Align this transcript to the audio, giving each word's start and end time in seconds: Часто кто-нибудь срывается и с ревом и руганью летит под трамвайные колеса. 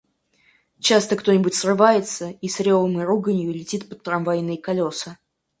Часто 0.79 1.15
кто-нибудь 1.15 1.53
срывается 1.53 2.31
и 2.31 2.47
с 2.47 2.59
ревом 2.59 2.99
и 2.99 3.03
руганью 3.03 3.53
летит 3.53 3.87
под 3.87 4.01
трамвайные 4.01 4.57
колеса. 4.57 5.19